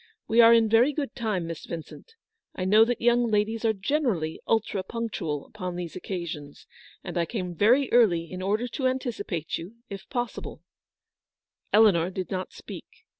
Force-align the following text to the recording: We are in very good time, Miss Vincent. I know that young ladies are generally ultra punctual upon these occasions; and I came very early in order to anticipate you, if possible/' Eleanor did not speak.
We 0.27 0.41
are 0.41 0.51
in 0.51 0.67
very 0.67 0.93
good 0.93 1.13
time, 1.13 1.45
Miss 1.45 1.67
Vincent. 1.67 2.15
I 2.55 2.65
know 2.65 2.83
that 2.85 3.01
young 3.01 3.29
ladies 3.29 3.63
are 3.63 3.71
generally 3.71 4.39
ultra 4.47 4.81
punctual 4.81 5.45
upon 5.45 5.75
these 5.75 5.95
occasions; 5.95 6.65
and 7.03 7.19
I 7.19 7.27
came 7.27 7.53
very 7.53 7.87
early 7.91 8.23
in 8.31 8.41
order 8.41 8.67
to 8.67 8.87
anticipate 8.87 9.59
you, 9.59 9.75
if 9.91 10.09
possible/' 10.09 10.63
Eleanor 11.71 12.09
did 12.09 12.31
not 12.31 12.51
speak. 12.51 13.05